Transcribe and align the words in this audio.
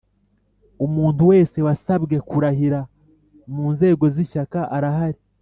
Umuntu 0.85 1.21
wese 1.31 1.57
wasabwe 1.67 2.15
kurahira 2.29 2.79
mu 3.53 3.65
nzego 3.73 4.03
zishyaka 4.15 4.59
arahari 4.77 5.21